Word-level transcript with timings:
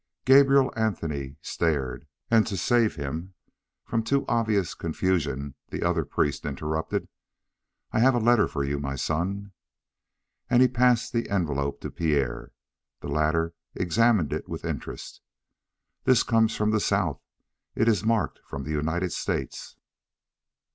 Gabrielle 0.25 0.73
Anthony 0.75 1.35
stared, 1.43 2.07
and 2.31 2.47
to 2.47 2.57
save 2.57 2.95
him 2.95 3.35
from 3.85 4.01
too 4.01 4.25
obvious 4.27 4.73
confusion 4.73 5.53
the 5.69 5.83
other 5.83 6.03
priest 6.03 6.43
interrupted: 6.43 7.07
"I 7.91 7.99
have 7.99 8.15
a 8.15 8.19
letter 8.19 8.47
for 8.47 8.63
you, 8.63 8.79
my 8.79 8.95
son." 8.95 9.51
And 10.49 10.63
he 10.63 10.67
passed 10.67 11.13
the 11.13 11.29
envelope 11.29 11.81
to 11.81 11.91
Pierre. 11.91 12.51
The 13.01 13.09
latter 13.09 13.53
examined 13.75 14.33
it 14.33 14.49
with 14.49 14.65
interest. 14.65 15.21
"This 16.05 16.23
comes 16.23 16.55
from 16.55 16.71
the 16.71 16.79
south. 16.79 17.21
It 17.75 17.87
is 17.87 18.03
marked 18.03 18.39
from 18.43 18.63
the 18.63 18.71
United 18.71 19.11
States." 19.11 19.75